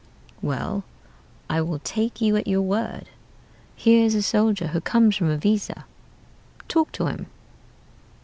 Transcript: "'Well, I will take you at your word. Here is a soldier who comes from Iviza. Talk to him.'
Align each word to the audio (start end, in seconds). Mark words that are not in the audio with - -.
"'Well, 0.41 0.83
I 1.47 1.61
will 1.61 1.77
take 1.77 2.21
you 2.21 2.35
at 2.35 2.47
your 2.47 2.63
word. 2.63 3.09
Here 3.75 4.03
is 4.03 4.15
a 4.15 4.23
soldier 4.23 4.69
who 4.69 4.81
comes 4.81 5.15
from 5.15 5.29
Iviza. 5.29 5.83
Talk 6.67 6.91
to 6.93 7.05
him.' 7.05 7.27